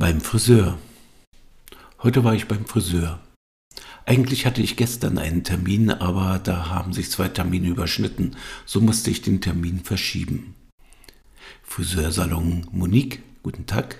[0.00, 0.78] Beim Friseur.
[2.04, 3.18] Heute war ich beim Friseur.
[4.06, 9.10] Eigentlich hatte ich gestern einen Termin, aber da haben sich zwei Termine überschnitten, so musste
[9.10, 10.54] ich den Termin verschieben.
[11.64, 13.98] Friseursalon Monique, guten Tag.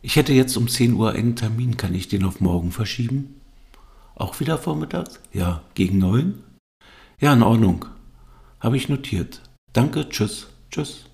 [0.00, 3.40] Ich hätte jetzt um 10 Uhr einen Termin, kann ich den auf morgen verschieben?
[4.14, 5.18] Auch wieder vormittags?
[5.32, 6.44] Ja, gegen neun?
[7.18, 7.84] Ja, in Ordnung.
[8.60, 9.42] Habe ich notiert.
[9.72, 11.06] Danke, tschüss, tschüss.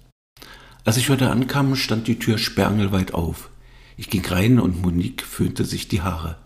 [0.85, 3.49] Als ich heute ankam, stand die Tür sperrangelweit auf.
[3.97, 6.37] Ich ging rein und Monique föhnte sich die Haare.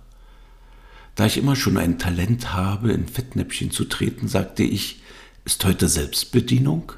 [1.14, 5.02] Da ich immer schon ein Talent habe, in Fettnäpfchen zu treten, sagte ich,
[5.44, 6.92] ist heute Selbstbedienung?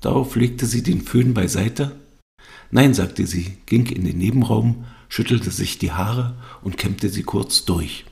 [0.00, 1.96] Darauf legte sie den Föhn beiseite.
[2.70, 7.64] Nein, sagte sie, ging in den Nebenraum, schüttelte sich die Haare und kämmte sie kurz
[7.64, 8.04] durch.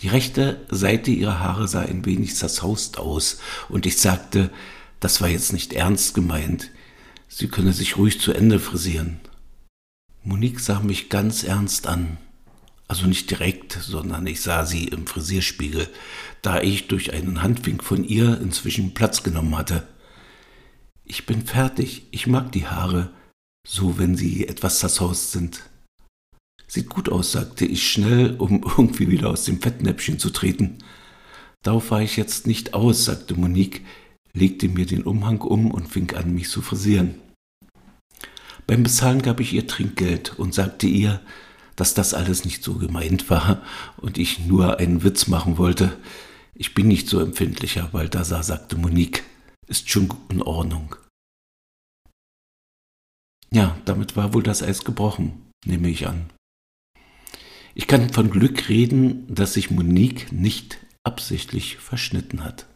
[0.00, 4.50] Die rechte Seite ihrer Haare sah ein wenig zerzaust aus, und ich sagte,
[5.00, 6.70] das war jetzt nicht ernst gemeint.
[7.28, 9.20] Sie könne sich ruhig zu Ende frisieren.
[10.24, 12.18] Monique sah mich ganz ernst an.
[12.86, 15.88] Also nicht direkt, sondern ich sah sie im Frisierspiegel,
[16.42, 19.88] da ich durch einen Handwink von ihr inzwischen Platz genommen hatte.
[21.04, 23.10] Ich bin fertig, ich mag die Haare,
[23.66, 25.62] so wenn sie etwas zerzaust sind.
[26.68, 30.78] Sieht gut aus, sagte ich schnell, um irgendwie wieder aus dem Fettnäpfchen zu treten.
[31.62, 33.84] Darauf war ich jetzt nicht aus, sagte Monique,
[34.32, 37.16] legte mir den Umhang um und fing an, mich zu frisieren.
[38.72, 41.20] Beim Bezahlen gab ich ihr Trinkgeld und sagte ihr,
[41.76, 43.60] dass das alles nicht so gemeint war
[43.98, 45.94] und ich nur einen Witz machen wollte.
[46.54, 49.24] Ich bin nicht so empfindlicher, Balthasar, sagte Monique.
[49.66, 50.96] Ist schon in Ordnung.
[53.50, 56.30] Ja, damit war wohl das Eis gebrochen, nehme ich an.
[57.74, 62.71] Ich kann von Glück reden, dass sich Monique nicht absichtlich verschnitten hat.